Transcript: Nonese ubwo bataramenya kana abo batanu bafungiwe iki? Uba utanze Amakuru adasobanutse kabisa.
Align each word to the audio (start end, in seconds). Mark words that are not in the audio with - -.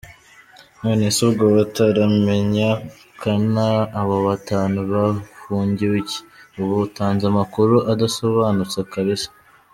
Nonese 0.81 1.19
ubwo 1.29 1.45
bataramenya 1.55 2.69
kana 3.21 3.65
abo 3.99 4.15
batanu 4.27 4.79
bafungiwe 4.91 5.95
iki? 6.03 6.19
Uba 6.61 6.73
utanze 6.85 7.23
Amakuru 7.31 7.75
adasobanutse 7.91 8.79
kabisa. 8.95 9.29